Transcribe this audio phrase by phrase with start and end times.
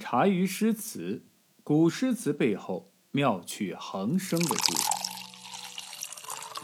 [0.00, 1.22] 茶余诗词，
[1.62, 4.82] 古诗词背后妙趣横生的故事。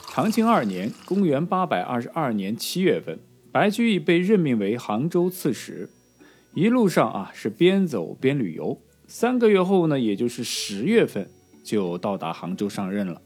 [0.09, 3.19] 长庆二年（公元822年）七月份，
[3.53, 5.91] 白居易被任命为杭州刺史。
[6.55, 8.81] 一路上啊，是边走边旅游。
[9.07, 11.29] 三个月后呢，也就是十月份，
[11.63, 13.21] 就到达杭州上任了。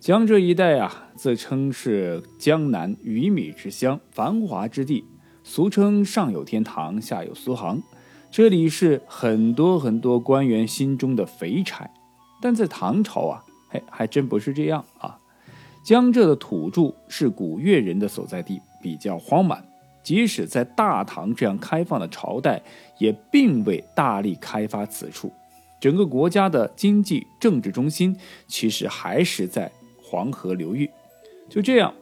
[0.00, 5.04] 江浙一带啊，自称是江南鱼米之乡、繁华之地，
[5.44, 7.80] 俗称上有天堂，下有苏杭。
[8.30, 11.90] 这里是很多很多官员心中的肥柴，
[12.40, 15.18] 但在唐朝啊，哎，还真不是这样啊。
[15.84, 19.64] 江浙的土著是古越人的所在地，比较荒蛮。
[20.04, 22.62] 即使在大唐这样开放的朝代，
[22.98, 25.32] 也并未大力开发此处。
[25.80, 28.16] 整个国家的经济政治中心
[28.46, 30.88] 其实还是在黄河流域。
[31.48, 31.92] 就这样，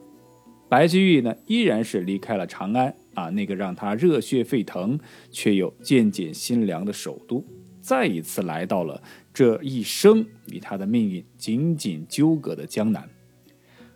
[0.68, 2.94] 白居易呢，依然是离开了长安。
[3.14, 4.96] 啊，那个让他热血沸腾
[5.32, 7.44] 却又渐渐心凉的首都，
[7.80, 9.02] 再一次来到了
[9.34, 13.08] 这一生与他的命运紧紧纠葛的江南。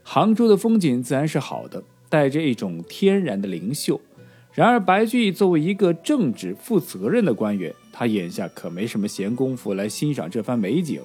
[0.03, 4.01] 杭州的风景自然是好的，带着一种天然的灵秀。
[4.53, 11.01] 然而，白居易作为一个正直负责任的官员，他眼下可没什么闲工夫来欣赏这番美景。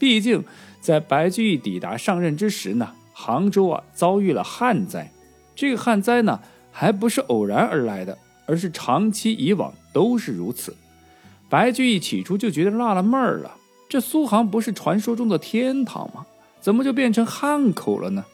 [0.00, 0.42] 毕竟，
[0.80, 5.10] 在白居易抵达上任之时呢，杭州啊遭遇了旱灾。
[5.54, 6.40] 这个旱灾呢。
[6.74, 10.74] 还不是偶然而来的，而是长期以往都是如此。
[11.50, 13.56] 白居易起初就觉得纳了闷儿了：
[13.90, 16.24] 这苏杭不是传说中的天堂吗？
[16.62, 18.24] 怎么就变成汉口了呢？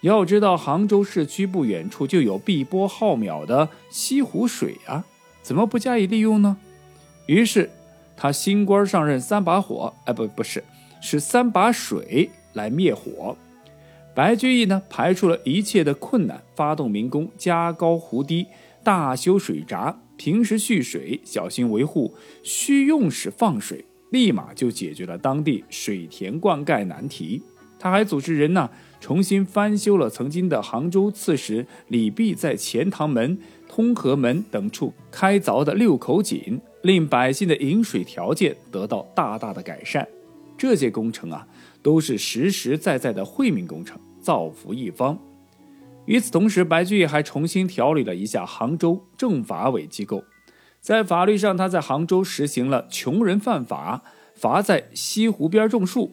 [0.00, 5.04] 要知道，杭州市区不远处就有碧波浩渺的西湖水啊，
[5.40, 6.56] 怎么不加以利用呢？
[7.26, 7.70] 于是，
[8.16, 10.64] 他新官上任三把火，哎，不，不是，
[11.00, 13.36] 是三把水来灭火。
[14.18, 18.44] 白居易呢，排除了一切的困难，发动民工加高湖堤，
[18.82, 27.40] 大修水闸，平时蓄水，小心维护，需用时放水，立马就解决了当地水田灌溉难题。
[27.78, 28.68] 他还组织人呢，
[29.00, 40.04] 重新翻修了曾经的杭州刺史李泌在钱塘门、通河门等处开凿的六口井，令百姓的饮水条件得到大大的改善。
[40.56, 41.46] 这些工程啊，
[41.84, 43.96] 都是实实在在的惠民工程。
[44.20, 45.18] 造福一方。
[46.06, 50.24] 与此同时，白居易还重新调理了一下杭州政法委机构。
[50.80, 54.02] 在法律上，他在杭州实行了穷人犯法，
[54.34, 56.10] 罚在西湖边种树；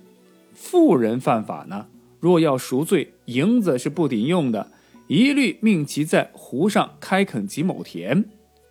[0.53, 1.85] 富人犯法呢，
[2.19, 4.71] 若要赎罪，银子是不顶用的，
[5.07, 8.25] 一律命其在湖上开垦几亩田。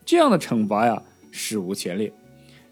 [0.05, 2.13] 这样的惩罚呀，史无前例，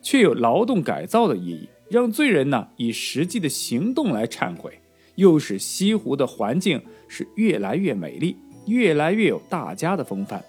[0.02, 4.78] 却有劳动改造的意义，让罪人呢以实际的行动来忏悔。
[5.16, 8.36] 又使西湖的环境是越来越美丽，
[8.66, 10.42] 越来越有大家的风范。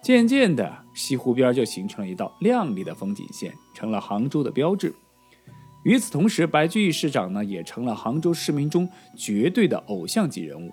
[0.00, 4.94] 渐渐的，西湖边就形成了一道亮丽的风景线，成了杭州的标志。
[5.84, 10.70] 与此同时，白居易市长呢，也成了杭州市民中绝对的偶像级人物。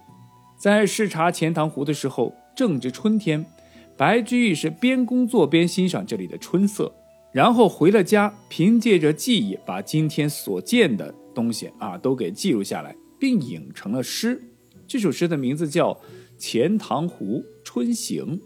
[0.57, 3.45] 在视察钱塘湖的时候，正值春天，
[3.97, 6.93] 白居易是边工作边欣赏这里的春色，
[7.31, 12.95] 然后回了家，凭借着记忆把今天所见的东西啊都给记录下来。
[13.19, 14.41] 并引成了诗。
[14.87, 15.93] 这首诗的名字叫
[16.37, 18.39] 《钱塘湖春行》。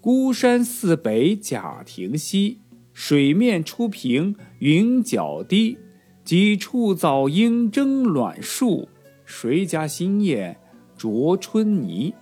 [0.00, 2.60] 孤山寺北贾亭西，
[2.92, 5.78] 水面初平云脚低。
[6.24, 8.88] 几处早莺争卵树，
[9.24, 10.58] 谁家新燕
[10.96, 12.14] 啄春泥？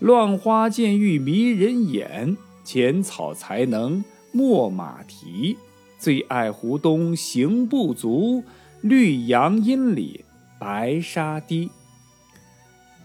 [0.00, 5.56] 乱花渐欲迷人眼，浅草才能没马蹄。
[5.98, 8.42] 最爱湖东行不足，
[8.82, 10.23] 绿杨阴里。
[10.58, 11.70] 白沙堤，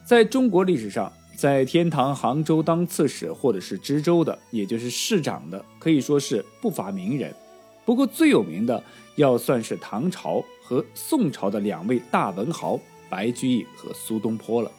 [0.06, 7.34] 在中国历史上，在天堂杭州当刺史或者是知州的，也就是市长的，可以说是不乏名人。
[7.84, 8.82] 不过最有名的，
[9.16, 12.80] 要算是唐朝和宋朝的两位大文豪
[13.10, 14.72] 白居易和苏东坡了。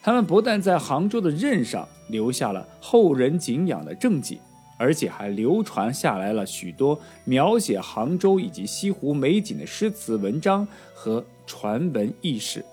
[0.00, 4.40] 他们不但在杭州的任上留下了后人敬仰的政绩，
[4.78, 11.22] 而且还流传下来了许多描写杭州以及西湖美景的诗词文章和。
[11.48, 12.64] 传闻轶事，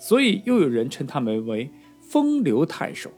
[0.00, 1.68] 所以又有人称他们为
[2.00, 3.10] 风流太守。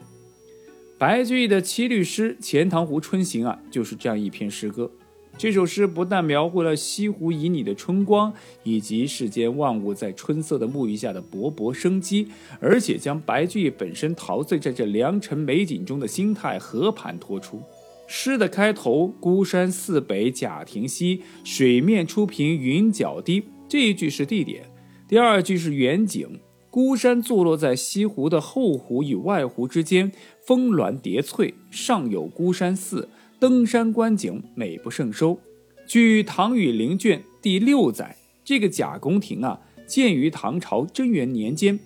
[0.97, 4.89] 白居易的七律诗《钱塘湖春行》啊，就是这样一篇诗歌。
[5.37, 12.29] 这首诗不但描绘了西湖旖旎的春光，以及世间万物在春色的沐浴下的勃勃生机，
[12.61, 17.61] 而且将白居易本身陶醉在这良辰美景中的心态和盘托出。
[18.07, 24.63] 诗的开头“孤山寺北贾亭西，水面初平云脚低”这一句是地点。
[25.07, 26.39] 第二句是远景，
[26.71, 30.11] 孤山坐落在西湖的后湖与外湖之间，
[30.47, 33.07] 峰峦叠翠，上有孤山寺，
[33.39, 35.39] 登山观景美不胜收。
[35.87, 41.79] 据《唐语陵卷》第六载，这个假宫亭啊，建于唐朝贞元年间，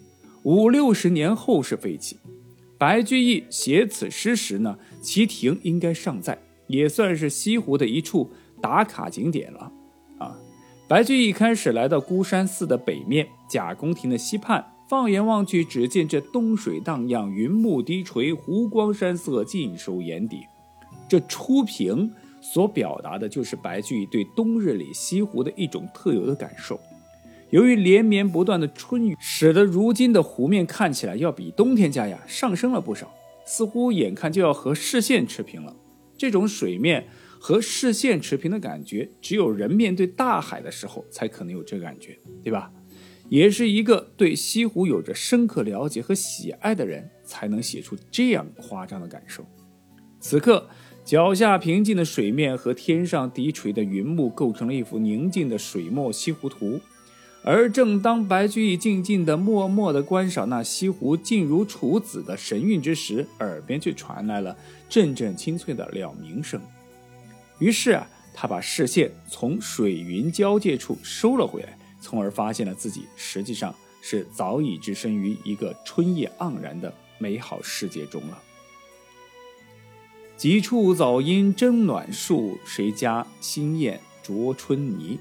[0.43, 2.17] 五六十年后是废弃。
[2.77, 8.31] 白居易写此诗时呢，其亭应该尚在，也算是西湖的一处
[8.61, 9.69] 打卡景点了。
[10.19, 10.39] 啊，
[10.89, 20.47] 白居易开始来到孤山寺的北面，贾公亭的西畔，放眼望去，只见这东水荡漾，云幕低垂，湖光山色尽收眼底。
[21.07, 26.79] 这初平所表达的就是白居易对冬日里西湖的一种特有的感受。
[27.51, 33.13] 由于连绵不断的春雨，使得如今的湖面看起来要比冬天家呀上升了不少，
[33.45, 35.75] 似乎眼看就要和视线持平了。
[36.17, 37.05] 这种水面
[37.39, 42.71] 和视线持平的感觉，只有人面对大海的时候才可能有这个感觉，对吧？
[43.29, 49.45] 也是一个对西湖有着深刻了解和喜爱的人才能写出这样夸张的感受。
[50.19, 50.67] 此刻，
[51.05, 56.79] 脚下平静的水面和天上低垂的云幕，构成了一幅宁静的水墨西湖图。
[57.43, 64.57] 而正当白居易静静地、默默地观赏那西湖静如处子的神韵之时，耳边却传来了
[64.89, 66.59] 阵阵清脆的鸟鸣声。
[67.59, 78.41] 于是啊，他把视线从水云交界处收了回来，从而发现了自己实际上是早已置身于一个春夜盎然的美好世界中了。
[80.37, 85.19] 几处早莺争暖树，谁家新燕啄春泥？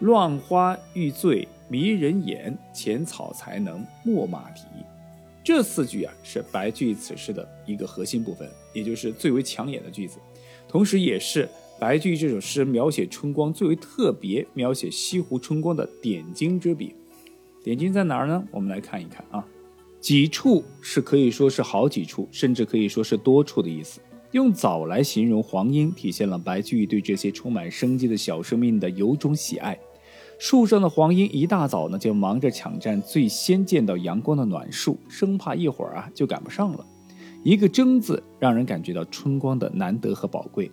[0.00, 4.62] 乱花欲醉迷人眼，浅草才能没马蹄。
[5.42, 10.18] 这四句啊，是白居易此诗的一个核心部分，也就是最为抢眼的句子，
[10.68, 11.48] 同时也是
[11.80, 16.94] 白居易这首诗描写春光最为特别、描写西湖春光的点睛之笔。
[17.64, 18.44] 点睛在哪儿呢？
[18.50, 19.42] 我们来看一看啊。
[19.98, 23.98] 几处是可以说是好几处，甚至可以说是多处的意思。
[24.32, 29.78] 用早来形容黄莺，体现了白居易对这些充满生机的小生命的由衷喜爱。
[30.38, 36.84] 树上的黄莺一大早呢，就忙着抢占最先见到阳光的暖树，生怕一会儿啊就赶不上了。
[37.42, 40.70] 一个“争”字，让人感觉到春光的难得和宝贵。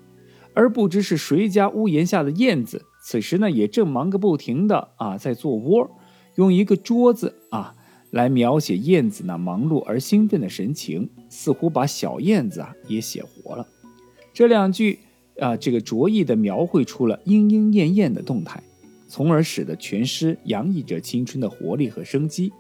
[0.57, 5.87] 而不知是谁家屋檐下的燕子，此时呢也正忙个不停的啊，在做窝。
[6.33, 7.75] 用一个“桌子”啊
[8.09, 13.67] 来描写燕子那忙碌而兴奋的神情，似乎把小燕子啊也写活了。
[14.33, 14.97] 这两句
[15.39, 18.63] 啊，这个着意的描绘出了莺莺燕燕的动态。
[19.07, 22.51] 从而使得全诗洋溢着青春的活力和生机。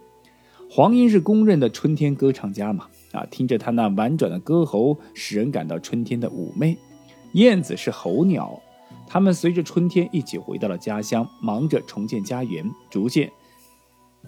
[0.69, 2.85] 黄莺是公认的春天歌唱家嘛？
[3.11, 6.77] 啊，听着他那婉转的歌喉，使人感到春天的妩媚。
[7.33, 8.61] 燕子是候鸟，
[9.05, 13.31] 它们随着春天一起回到了家乡，忙着重建家园，逐渐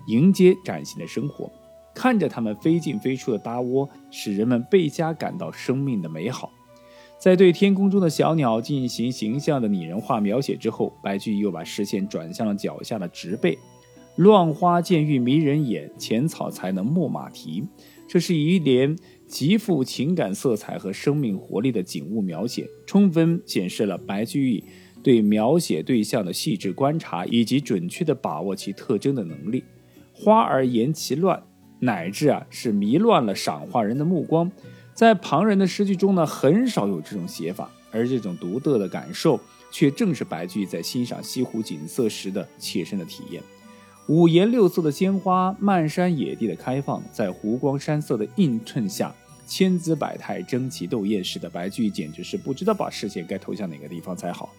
[0.08, 1.52] 迎接崭新的生活。
[1.96, 6.52] 看着它们飞进飞出的搭窝，使人们倍加感到生命的美好。
[7.18, 13.58] 在对天空中的小鸟进行形象的拟人化描写之后，白居易又把视线转向了脚下的植被。
[14.16, 17.68] 乱花渐欲迷人眼，浅草才能没马蹄。
[18.08, 18.98] 这是一连
[19.30, 24.64] 极富情感色彩和生命活力的景物描写，充分显示了白居易
[25.04, 29.64] 对描写对象的细致观察以及准确的把握其特征的能力。
[30.12, 31.42] 花儿言其乱，
[31.80, 34.52] 乃至啊是迷乱了赏画人的目光。
[34.96, 39.40] 在旁人的诗句中呢，很少有这种写法，而这种独特的感受，
[39.72, 43.42] 却正是白居易在欣赏西湖景色时的切身的体验。
[44.10, 49.14] 五颜六色的鲜花，漫山野地的开放，在湖光山色的映衬下，
[49.46, 54.50] 千姿百态，争奇斗艳，使得白居易简直是不知道把视线该投向哪个地方才好，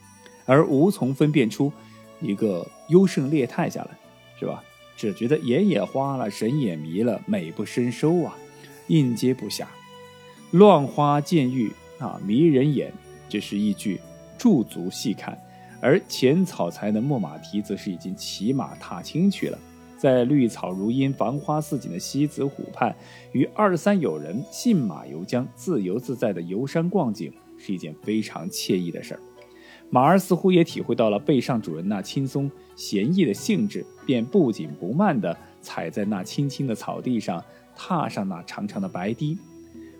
[0.46, 1.72] 而无从分辨出
[2.20, 3.90] 一个优胜劣汰下来，
[4.38, 4.62] 是吧？
[4.96, 8.38] 只觉得眼也花了，神也迷了，美不胜收啊，
[8.86, 9.64] 应接不暇。
[10.52, 12.92] 乱花渐欲啊，迷人眼，
[13.28, 14.00] 这是一句
[14.38, 15.34] 驻足细看；
[15.80, 19.58] 而浅草才能没马蹄，则是已经骑马踏青去了。
[19.96, 22.94] 在绿草如茵、繁花似锦的西子湖畔，
[23.32, 29.20] 与二三友人信马游江，自由自在的游山逛景，是一件非常惬意的事儿。
[29.90, 37.44] 马儿似乎也体会到了背上主人那轻松闲逸的兴致，便不紧不慢地踩在那青青的草地上，
[37.76, 39.36] 踏上那长长的白堤。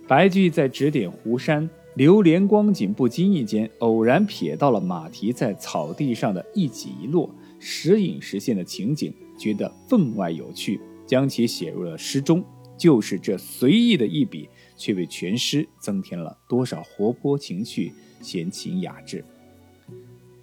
[0.09, 7.29] 白居在指点湖山流连光景，不经意间偶然瞥到了马蹄在草地上的一起一落、
[7.59, 12.43] 时隐时现的情景，觉得分外有趣，将其写入了诗中。
[12.79, 17.93] 就是这随意的一笔，却为全诗增添了多少活泼情趣、
[18.23, 19.23] 闲情雅致。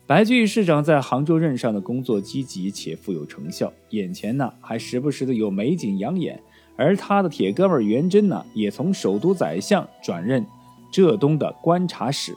[0.06, 6.39] 白居易市长在杭州任上的工作积极且富有成效，眼前呢还时不时的有美景养眼。
[6.75, 10.46] 而他的铁哥们袁真呢，也从首都宰相转任
[10.91, 12.36] 浙东的观察使，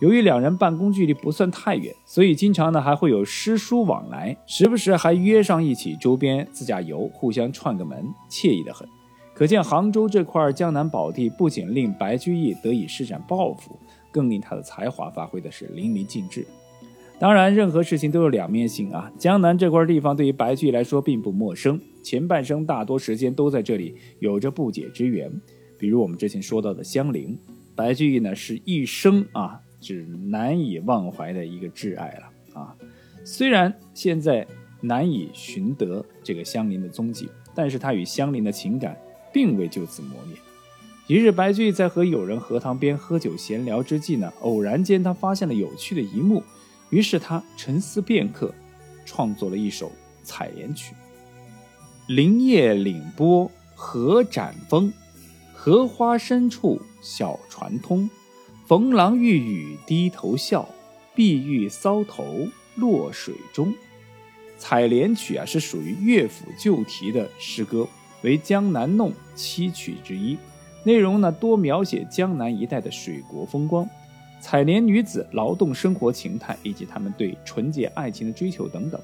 [0.00, 8.88] 由于两人办公距离不算太远，所以经常呢还会有诗书往来，时不时还约上一起周边自驾游，互相串个门，惬意的很。
[9.34, 13.78] 可见杭州这块江南宝地不仅令白居易得以施展抱负，
[14.10, 16.46] 更令他的才华发挥的是淋漓尽致。
[17.18, 19.10] 当然，任何事情都有两面性啊。
[19.18, 25.30] 江南这块地方对于白居易来说并不陌生，前半生大多时间都在这里有着不解之缘，
[25.78, 27.38] 比如我们之前说到的香菱，
[27.80, 29.60] 白居易呢是一生啊。
[29.82, 32.76] 是难以忘怀的一个挚爱了啊！
[33.24, 34.46] 虽然现在
[34.82, 38.94] 难以寻得这个香菱的踪迹，但是他与香菱的情感
[39.32, 40.36] 并未就此磨灭。
[41.06, 46.42] 一日，白居易在和友人荷塘边喝酒闲聊之际呢，偶然间他发现了有趣的一幕，
[46.90, 48.54] 于是他沉思片刻，
[49.06, 49.88] 创作了一首
[50.22, 50.94] 《采莲曲》：
[52.14, 54.92] 林叶岭波荷展风，
[55.62, 58.08] 荷花深处小船通。
[58.66, 60.66] 逢郎欲雨低头笑，
[61.14, 63.70] 碧玉搔头落水中。
[64.56, 67.86] 《采莲曲》啊，是属于乐府旧题的诗歌，
[68.22, 70.38] 为江南弄七曲之一。
[70.82, 73.86] 内容呢，多描写江南一带的水国风光、
[74.40, 78.98] 采莲女子劳动生活情态以及他们对纯洁爱情的追求等等。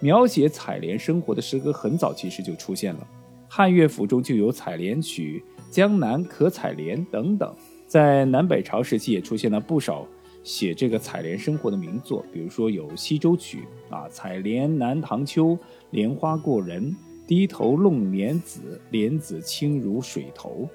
[0.00, 3.06] 描写采莲生活的诗歌很早其实就出现了，
[3.48, 5.42] 汉乐府中就有《采莲曲》
[5.74, 7.52] 《江南可采莲》等等。
[7.88, 10.06] 在南北朝时期，也出现了不少
[10.44, 15.58] 写这个采莲生活的名作，比如说有《西洲曲》啊，“采莲南塘秋，
[15.90, 16.94] 莲花过人，
[17.26, 20.68] 低头弄莲子，莲子清如水头。”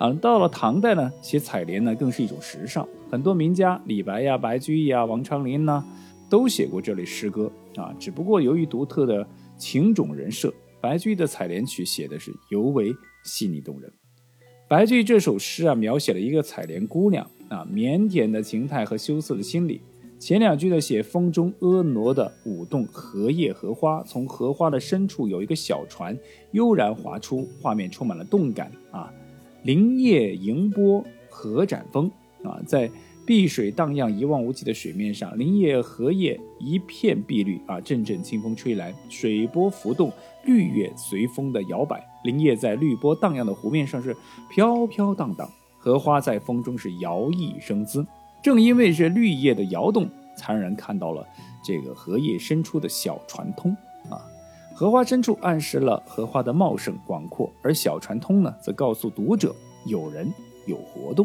[0.00, 5.84] 啊，到了唐代呢，写采莲呢更是一种时尚，很多名家李白呀、白居易啊、王昌龄呢，
[6.28, 7.94] 都写过这类诗歌啊。
[8.00, 9.24] 只不过由于独特的
[9.56, 12.92] 情种人设，白居易的《采莲曲》写的是尤为
[13.22, 13.92] 细腻动人。
[14.70, 19.80] 白居易这首诗啊，描写了一个采莲姑娘啊腼腆的情态和羞涩的心理。
[20.16, 26.16] 前两句呢，写风中婀娜的舞动荷叶荷花，从荷花的深处有一个小船
[26.52, 29.12] 悠然划出，画面充满了动感啊。
[29.64, 32.08] 林叶迎波荷展风
[32.44, 32.88] 啊，在。
[33.30, 37.80] 碧水荡漾，一望无际的水面上，林叶荷叶一片碧绿啊！
[37.80, 42.04] 阵阵清风吹来，水波浮动，绿叶随风的摇摆。
[42.24, 44.16] 林叶在绿波荡漾的湖面上是
[44.50, 48.04] 飘飘荡荡，荷花在风中是摇曳生姿。
[48.42, 51.24] 正因为是绿叶的摇动，才让人看到了
[51.64, 53.70] 这个荷叶深处的小船通
[54.10, 54.18] 啊！
[54.74, 59.54] 荷花深处暗示了荷花的茂盛广阔，而小船通呢，则告诉读者
[59.86, 60.28] 有人
[60.66, 61.24] 有活动。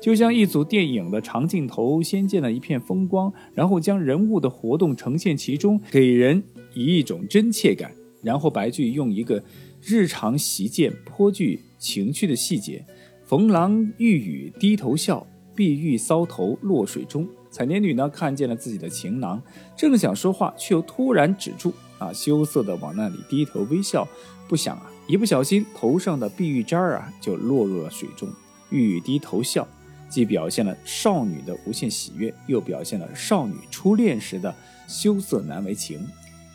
[0.00, 6.42] 就像一组电影的长镜头，先见了一片风光，然后将人物的活动呈现其中，给人
[6.74, 7.92] 以一种真切感。
[8.22, 9.42] 然后白居易用一个
[9.80, 12.84] 日常习见、颇具情趣的细节
[13.24, 15.24] ：“逢郎欲语低头笑，
[15.54, 19.40] 碧玉搔头落水中。”采莲女呢看见了自己的情郎，
[19.76, 24.06] 正想说话，却又突然止住，啊，羞涩的往那里低头微笑。
[24.48, 28.28] 不想啊，一不小心头上的碧玉簪儿啊就落入了水中，
[28.70, 29.66] 欲低头笑。
[30.08, 34.54] 既表现了少女的无限喜悦，又表现了少女初恋时的
[34.86, 36.06] 羞涩难为情。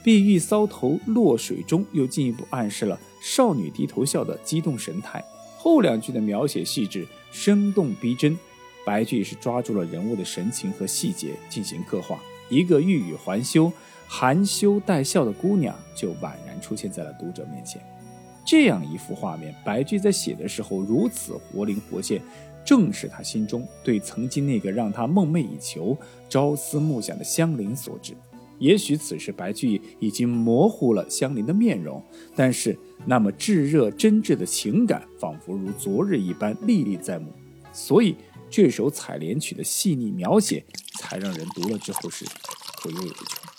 [0.03, 5.23] 碧玉搔头落水中，又进一步暗示了少女低头笑的激动神态。
[5.57, 8.37] 后两句的描写细致、生动逼真，
[8.85, 12.19] 白居易是抓住了人物的神情和细节进行刻画。
[12.49, 13.71] 一个欲语还休、
[14.05, 17.81] 含羞带笑的姑娘，就宛然出现在了读者面前。
[18.45, 22.21] 这样一幅画面，白居在写的时候如此活灵活现。
[22.65, 25.97] 正是他心中对曾经那个让他梦寐以求、
[26.29, 28.13] 朝思暮想的香菱所致。
[28.59, 32.01] 也许此时白居易已经模糊了香菱的面容，
[32.35, 37.27] 但是那么炙热真挚的情感，仿佛如昨日一般历历在目。
[37.73, 38.15] 所以
[38.49, 40.63] 这首《采莲曲》的细腻描写，
[40.99, 42.23] 才让人读了之后是
[42.81, 43.52] 回味无穷。